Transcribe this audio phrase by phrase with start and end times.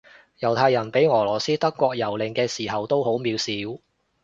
[0.39, 3.79] 猶太人畀俄羅斯德國蹂躪嘅時候都好渺小